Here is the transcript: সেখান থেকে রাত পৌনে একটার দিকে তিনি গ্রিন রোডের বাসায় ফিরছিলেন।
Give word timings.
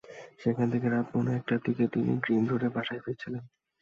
সেখান 0.41 0.67
থেকে 0.73 0.87
রাত 0.87 1.05
পৌনে 1.11 1.31
একটার 1.35 1.59
দিকে 1.65 1.83
তিনি 1.93 2.11
গ্রিন 2.23 2.43
রোডের 2.47 2.71
বাসায় 2.75 3.01
ফিরছিলেন। 3.03 3.43